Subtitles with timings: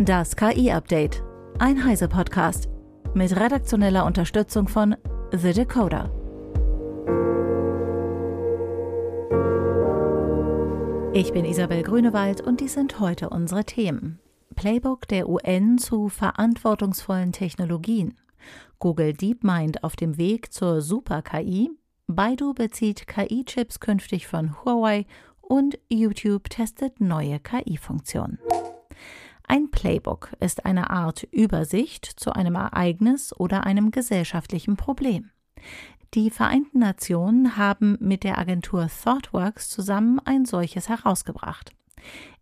[0.00, 1.24] Das KI-Update.
[1.58, 2.68] Ein Heise-Podcast.
[3.14, 4.94] Mit redaktioneller Unterstützung von
[5.32, 6.12] The Decoder.
[11.12, 14.20] Ich bin Isabel Grünewald und dies sind heute unsere Themen.
[14.54, 18.16] Playbook der UN zu verantwortungsvollen Technologien.
[18.78, 21.72] Google DeepMind auf dem Weg zur Super-KI.
[22.06, 25.06] Baidu bezieht KI-Chips künftig von Huawei
[25.40, 28.38] und YouTube testet neue KI-Funktionen.
[29.50, 35.30] Ein Playbook ist eine Art Übersicht zu einem Ereignis oder einem gesellschaftlichen Problem.
[36.12, 41.72] Die Vereinten Nationen haben mit der Agentur ThoughtWorks zusammen ein solches herausgebracht.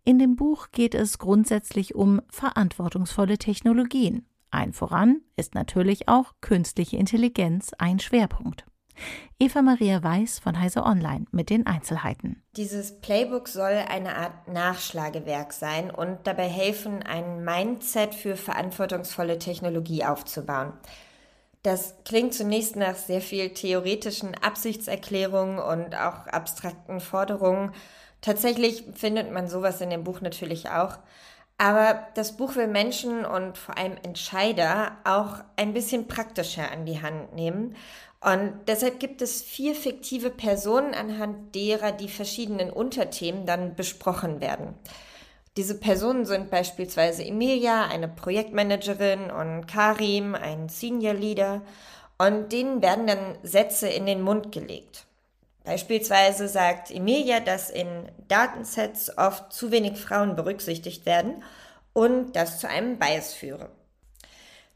[0.03, 4.25] In dem Buch geht es grundsätzlich um verantwortungsvolle Technologien.
[4.51, 8.65] Ein voran ist natürlich auch künstliche Intelligenz ein Schwerpunkt.
[9.39, 12.41] Eva Maria Weiß von Heise Online mit den Einzelheiten.
[12.55, 20.03] Dieses Playbook soll eine Art Nachschlagewerk sein und dabei helfen, ein Mindset für verantwortungsvolle Technologie
[20.03, 20.73] aufzubauen.
[21.61, 27.73] Das klingt zunächst nach sehr viel theoretischen Absichtserklärungen und auch abstrakten Forderungen.
[28.21, 30.97] Tatsächlich findet man sowas in dem Buch natürlich auch.
[31.59, 37.01] Aber das Buch will Menschen und vor allem Entscheider auch ein bisschen praktischer an die
[37.01, 37.75] Hand nehmen
[38.19, 44.73] und deshalb gibt es vier fiktive Personen, anhand derer die verschiedenen Unterthemen dann besprochen werden.
[45.55, 51.61] Diese Personen sind beispielsweise Emilia, eine Projektmanagerin, und Karim, ein Senior Leader.
[52.19, 55.05] Und denen werden dann Sätze in den Mund gelegt.
[55.63, 57.87] Beispielsweise sagt Emilia, dass in
[58.27, 61.43] Datensets oft zu wenig Frauen berücksichtigt werden
[61.93, 63.69] und das zu einem Bias führe.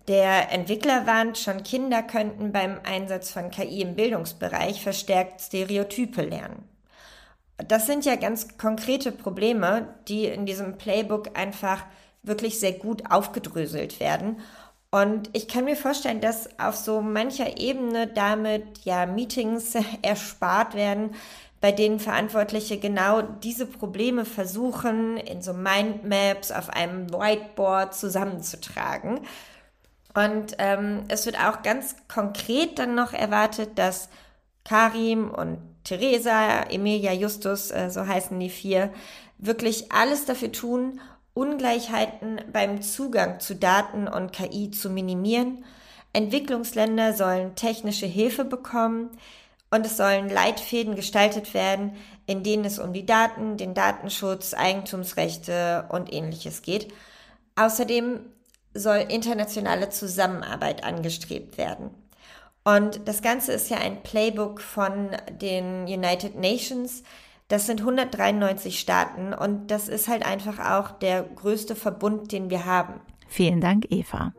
[0.07, 6.67] Der Entwickler warnt, schon Kinder könnten beim Einsatz von KI im Bildungsbereich verstärkt Stereotype lernen.
[7.67, 11.85] Das sind ja ganz konkrete Probleme, die in diesem Playbook einfach
[12.23, 14.39] wirklich sehr gut aufgedröselt werden.
[14.89, 21.15] Und ich kann mir vorstellen, dass auf so mancher Ebene damit ja Meetings erspart werden,
[21.61, 29.21] bei denen Verantwortliche genau diese Probleme versuchen, in so Mindmaps auf einem Whiteboard zusammenzutragen.
[30.13, 34.09] Und ähm, es wird auch ganz konkret dann noch erwartet, dass
[34.63, 38.91] Karim und Theresa, Emilia Justus, äh, so heißen die vier,
[39.37, 40.99] wirklich alles dafür tun,
[41.33, 45.63] Ungleichheiten beim Zugang zu Daten und KI zu minimieren.
[46.13, 49.11] Entwicklungsländer sollen technische Hilfe bekommen
[49.71, 51.95] und es sollen Leitfäden gestaltet werden,
[52.25, 56.93] in denen es um die Daten, den Datenschutz, Eigentumsrechte und ähnliches geht.
[57.55, 58.19] Außerdem
[58.73, 61.91] soll internationale Zusammenarbeit angestrebt werden.
[62.63, 65.09] Und das Ganze ist ja ein Playbook von
[65.41, 67.03] den United Nations.
[67.47, 72.65] Das sind 193 Staaten und das ist halt einfach auch der größte Verbund, den wir
[72.65, 73.01] haben.
[73.27, 74.33] Vielen Dank, Eva.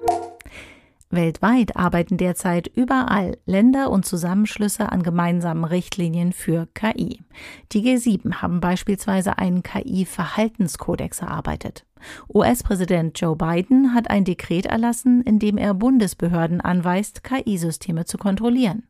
[1.13, 7.21] Weltweit arbeiten derzeit überall Länder und Zusammenschlüsse an gemeinsamen Richtlinien für KI.
[7.73, 11.85] Die G7 haben beispielsweise einen KI-Verhaltenskodex erarbeitet.
[12.33, 18.85] US-Präsident Joe Biden hat ein Dekret erlassen, in dem er Bundesbehörden anweist, KI-Systeme zu kontrollieren.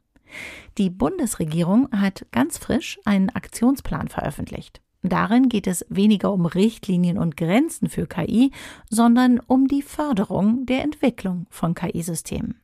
[0.79, 4.82] Die Bundesregierung hat ganz frisch einen Aktionsplan veröffentlicht.
[5.03, 8.53] Darin geht es weniger um Richtlinien und Grenzen für KI,
[8.89, 12.61] sondern um die Förderung der Entwicklung von KI-Systemen.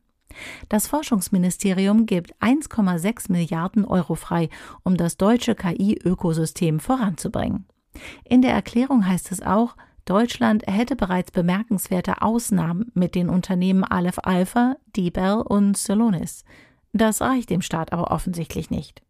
[0.68, 4.50] Das Forschungsministerium gibt 1,6 Milliarden Euro frei,
[4.84, 7.66] um das deutsche KI-Ökosystem voranzubringen.
[8.24, 9.74] In der Erklärung heißt es auch,
[10.04, 16.44] Deutschland hätte bereits bemerkenswerte Ausnahmen mit den Unternehmen Aleph Alpha, DeepL und Celonis.
[16.92, 19.02] Das reicht dem Staat aber offensichtlich nicht.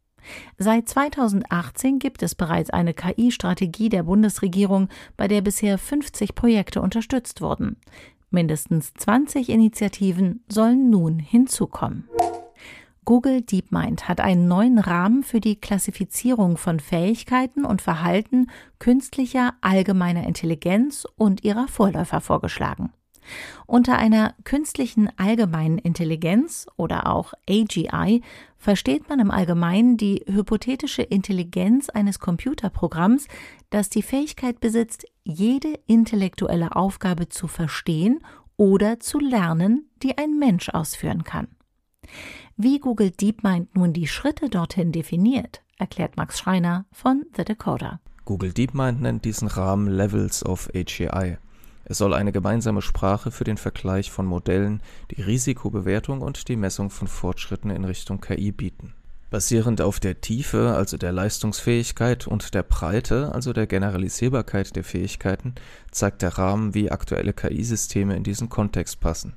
[0.58, 7.40] Seit 2018 gibt es bereits eine KI-Strategie der Bundesregierung, bei der bisher 50 Projekte unterstützt
[7.40, 7.76] wurden.
[8.30, 12.08] Mindestens 20 Initiativen sollen nun hinzukommen.
[13.08, 20.26] Google DeepMind hat einen neuen Rahmen für die Klassifizierung von Fähigkeiten und Verhalten künstlicher allgemeiner
[20.26, 22.92] Intelligenz und ihrer Vorläufer vorgeschlagen.
[23.66, 28.22] Unter einer künstlichen allgemeinen Intelligenz oder auch AGI
[28.56, 33.28] versteht man im Allgemeinen die hypothetische Intelligenz eines Computerprogramms,
[33.70, 38.20] das die Fähigkeit besitzt, jede intellektuelle Aufgabe zu verstehen
[38.56, 41.48] oder zu lernen, die ein Mensch ausführen kann.
[42.56, 48.00] Wie Google DeepMind nun die Schritte dorthin definiert, erklärt Max Schreiner von The Decoder.
[48.24, 51.38] Google DeepMind nennt diesen Rahmen Levels of AGI.
[51.90, 56.90] Es soll eine gemeinsame Sprache für den Vergleich von Modellen, die Risikobewertung und die Messung
[56.90, 58.92] von Fortschritten in Richtung KI bieten.
[59.30, 65.54] Basierend auf der Tiefe, also der Leistungsfähigkeit, und der Breite, also der Generalisierbarkeit der Fähigkeiten,
[65.90, 69.34] zeigt der Rahmen, wie aktuelle KI-Systeme in diesen Kontext passen.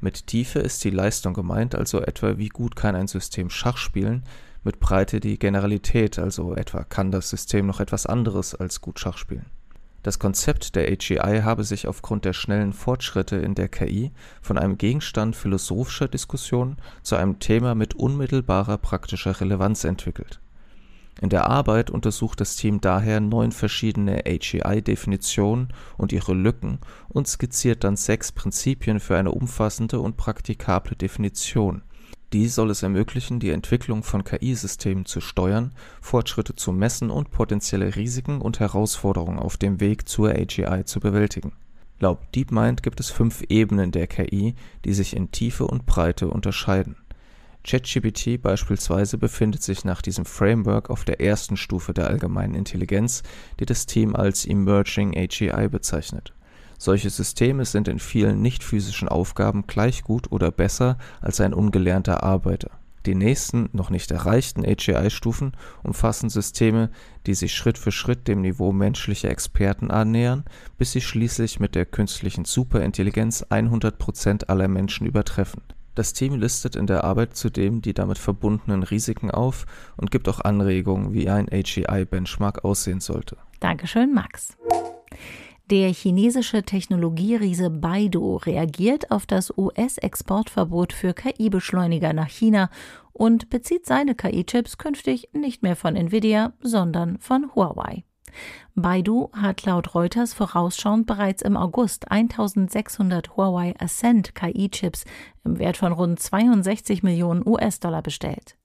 [0.00, 4.22] Mit Tiefe ist die Leistung gemeint, also etwa wie gut kann ein System Schach spielen,
[4.64, 9.18] mit Breite die Generalität, also etwa kann das System noch etwas anderes als gut Schach
[9.18, 9.46] spielen.
[10.02, 14.10] Das Konzept der AGI habe sich aufgrund der schnellen Fortschritte in der KI
[14.40, 20.40] von einem Gegenstand philosophischer Diskussionen zu einem Thema mit unmittelbarer praktischer Relevanz entwickelt.
[21.20, 25.68] In der Arbeit untersucht das Team daher neun verschiedene AGI-Definitionen
[25.98, 26.78] und ihre Lücken
[27.08, 31.82] und skizziert dann sechs Prinzipien für eine umfassende und praktikable Definition
[32.32, 37.94] dies soll es ermöglichen, die Entwicklung von KI-Systemen zu steuern, Fortschritte zu messen und potenzielle
[37.94, 41.52] Risiken und Herausforderungen auf dem Weg zur AGI zu bewältigen.
[42.00, 46.96] Laut DeepMind gibt es fünf Ebenen der KI, die sich in Tiefe und Breite unterscheiden.
[47.64, 53.22] ChatGPT beispielsweise befindet sich nach diesem Framework auf der ersten Stufe der allgemeinen Intelligenz,
[53.60, 56.32] die das Team als Emerging AGI bezeichnet
[56.82, 62.70] solche Systeme sind in vielen nicht-physischen Aufgaben gleich gut oder besser als ein ungelernter Arbeiter.
[63.06, 65.52] Die nächsten, noch nicht erreichten AGI-Stufen
[65.82, 66.90] umfassen Systeme,
[67.26, 70.44] die sich Schritt für Schritt dem Niveau menschlicher Experten annähern,
[70.78, 75.62] bis sie schließlich mit der künstlichen Superintelligenz 100% aller Menschen übertreffen.
[75.94, 80.40] Das Team listet in der Arbeit zudem die damit verbundenen Risiken auf und gibt auch
[80.40, 83.36] Anregungen, wie ein AGI-Benchmark aussehen sollte.
[83.60, 84.56] Dankeschön, Max.
[85.72, 92.68] Der chinesische Technologieriese Baidu reagiert auf das US-Exportverbot für KI-Beschleuniger nach China
[93.14, 98.04] und bezieht seine KI-Chips künftig nicht mehr von Nvidia, sondern von Huawei.
[98.74, 105.06] Baidu hat laut Reuters vorausschauend bereits im August 1600 Huawei Ascent KI-Chips
[105.42, 108.58] im Wert von rund 62 Millionen US-Dollar bestellt.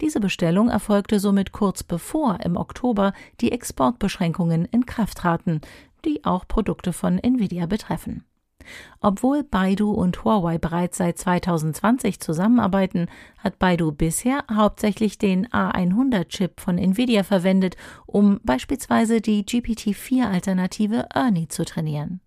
[0.00, 5.60] Diese Bestellung erfolgte somit kurz bevor im Oktober die Exportbeschränkungen in Kraft traten,
[6.00, 8.24] die auch Produkte von Nvidia betreffen.
[9.00, 13.06] Obwohl Baidu und Huawei bereits seit 2020 zusammenarbeiten,
[13.38, 17.76] hat Baidu bisher hauptsächlich den A100-Chip von Nvidia verwendet,
[18.06, 22.20] um beispielsweise die GPT-4-Alternative Ernie zu trainieren.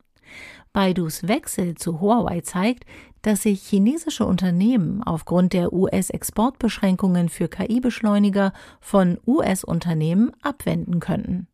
[0.73, 2.85] Baidus Wechsel zu Huawei zeigt,
[3.21, 11.47] dass sich chinesische Unternehmen aufgrund der US-Exportbeschränkungen für KI-Beschleuniger von US-Unternehmen abwenden könnten.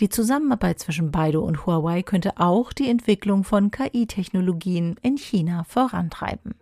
[0.00, 6.54] Die Zusammenarbeit zwischen Baidu und Huawei könnte auch die Entwicklung von KI-Technologien in China vorantreiben.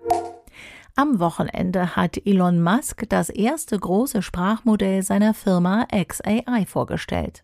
[0.97, 7.43] Am Wochenende hat Elon Musk das erste große Sprachmodell seiner Firma XAI vorgestellt.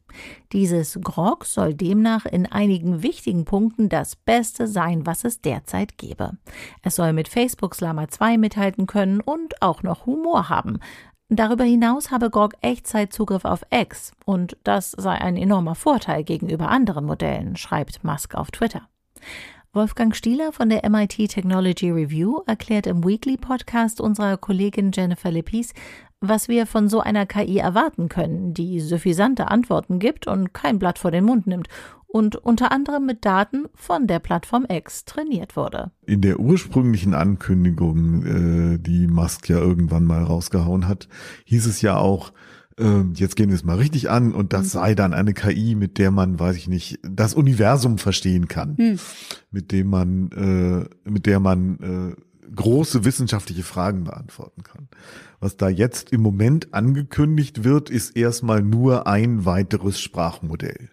[0.53, 6.39] Dieses Grog soll demnach in einigen wichtigen Punkten das Beste sein, was es derzeit gebe.
[6.83, 10.79] Es soll mit Facebooks Lama 2 mithalten können und auch noch Humor haben.
[11.33, 17.05] Darüber hinaus habe Grog Echtzeitzugriff auf X und das sei ein enormer Vorteil gegenüber anderen
[17.05, 18.89] Modellen, schreibt Musk auf Twitter.
[19.73, 25.73] Wolfgang Stieler von der MIT Technology Review erklärt im Weekly Podcast unserer Kollegin Jennifer Lepis,
[26.21, 30.99] was wir von so einer KI erwarten können, die suffisante Antworten gibt und kein Blatt
[30.99, 31.69] vor den Mund nimmt
[32.07, 35.93] und unter anderem mit Daten von der Plattform X trainiert wurde.
[36.07, 38.25] In der ursprünglichen Ankündigung,
[38.75, 41.09] äh, die Musk ja irgendwann mal rausgehauen hat,
[41.45, 42.33] hieß es ja auch,
[42.79, 44.69] äh, jetzt gehen wir es mal richtig an und das mhm.
[44.69, 48.99] sei dann eine KI, mit der man, weiß ich nicht, das Universum verstehen kann, mhm.
[49.51, 52.21] mit dem man, äh, mit der man äh,
[52.55, 54.89] große wissenschaftliche Fragen beantworten kann.
[55.41, 60.91] Was da jetzt im Moment angekündigt wird, ist erstmal nur ein weiteres Sprachmodell.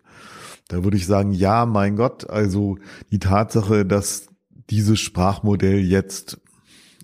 [0.67, 2.77] Da würde ich sagen, ja, mein Gott, also
[3.11, 4.27] die Tatsache, dass
[4.69, 6.39] dieses Sprachmodell jetzt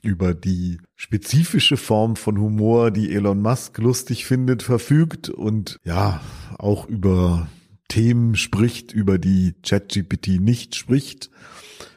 [0.02, 6.22] über die spezifische Form von Humor, die Elon Musk lustig findet, verfügt und ja,
[6.60, 7.48] auch über
[7.88, 11.30] Themen spricht, über die ChatGPT nicht spricht,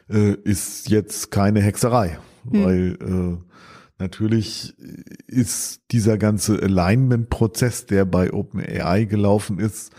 [0.09, 2.17] äh, ist jetzt keine Hexerei,
[2.51, 2.63] hm.
[2.63, 3.37] weil äh,
[3.99, 4.75] natürlich
[5.27, 9.91] ist dieser ganze Alignment-Prozess, der bei OpenAI gelaufen ist,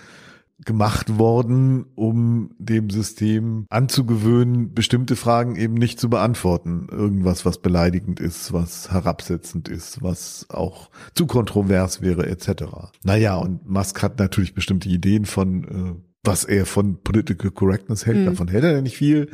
[0.64, 6.88] gemacht worden, um dem System anzugewöhnen, bestimmte Fragen eben nicht zu beantworten.
[6.90, 12.64] Irgendwas, was beleidigend ist, was herabsetzend ist, was auch zu kontrovers wäre, etc.
[13.04, 18.18] Naja, und Musk hat natürlich bestimmte Ideen von, äh, was er von Political Correctness hält.
[18.18, 18.26] Mhm.
[18.26, 19.30] Davon hält er ja nicht viel.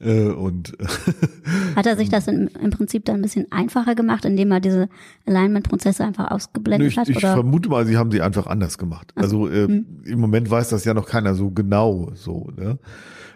[0.00, 0.76] Äh, und
[1.76, 4.88] Hat er sich das in, im Prinzip dann ein bisschen einfacher gemacht, indem er diese
[5.26, 7.08] Alignment-Prozesse einfach ausgeblendet ich, hat?
[7.08, 7.34] Ich oder?
[7.34, 9.12] vermute mal, sie haben sie einfach anders gemacht.
[9.16, 10.02] Ach, also äh, hm.
[10.04, 12.50] im Moment weiß das ja noch keiner so genau so.
[12.56, 12.78] Ne?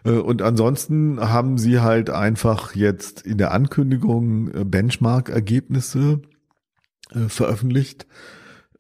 [0.05, 6.23] Äh, und ansonsten haben sie halt einfach jetzt in der Ankündigung äh, Benchmark-Ergebnisse
[7.11, 8.07] äh, veröffentlicht.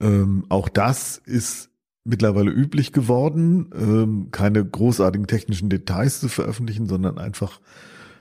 [0.01, 1.72] Ähm, auch das ist
[2.05, 7.61] mittlerweile üblich geworden, ähm, keine großartigen technischen Details zu veröffentlichen, sondern einfach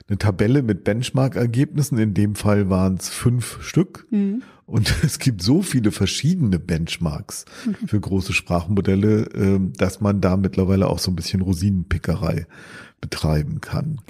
[0.08, 1.98] eine Tabelle mit Benchmark-Ergebnissen.
[1.98, 4.06] In dem Fall waren es fünf Stück.
[4.10, 4.42] Mhm.
[4.66, 7.88] Und es gibt so viele verschiedene Benchmarks mhm.
[7.88, 12.46] für große Sprachmodelle, ähm, dass man da mittlerweile auch so ein bisschen Rosinenpickerei
[13.00, 14.00] betreiben kann.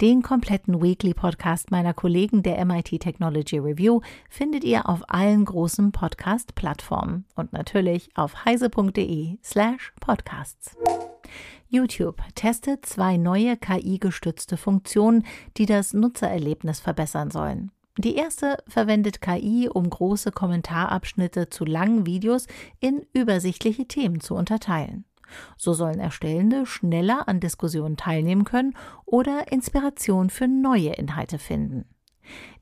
[0.00, 5.92] Den kompletten Weekly Podcast meiner Kollegen der MIT Technology Review findet ihr auf allen großen
[5.92, 10.76] Podcast-Plattformen und natürlich auf heise.de slash podcasts.
[11.68, 15.24] YouTube testet zwei neue KI-gestützte Funktionen,
[15.56, 17.70] die das Nutzererlebnis verbessern sollen.
[17.98, 22.46] Die erste verwendet KI, um große Kommentarabschnitte zu langen Videos
[22.80, 25.04] in übersichtliche Themen zu unterteilen.
[25.56, 28.74] So sollen Erstellende schneller an Diskussionen teilnehmen können
[29.04, 31.84] oder Inspiration für neue Inhalte finden.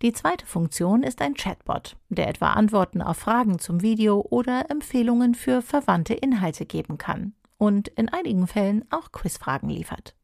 [0.02, 5.34] Die zweite Funktion ist ein Chatbot, der etwa Antworten auf Fragen zum Video oder Empfehlungen
[5.34, 10.14] für verwandte Inhalte geben kann und in einigen Fällen auch Quizfragen liefert.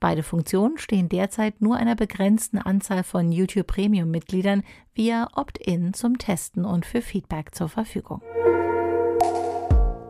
[0.00, 6.18] Beide Funktionen stehen derzeit nur einer begrenzten Anzahl von YouTube Premium Mitgliedern via Opt-in zum
[6.18, 8.20] Testen und für Feedback zur Verfügung.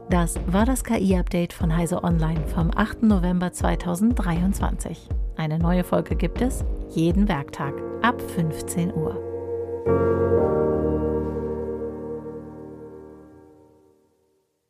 [0.08, 3.02] Das war das KI-Update von Heise Online vom 8.
[3.02, 5.08] November 2023.
[5.36, 9.16] Eine neue Folge gibt es jeden Werktag ab 15 Uhr.